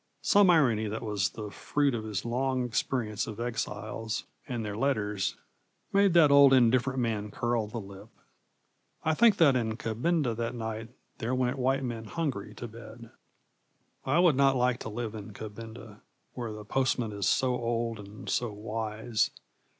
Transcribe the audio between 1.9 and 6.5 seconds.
of his long experience of exiles and their letters made that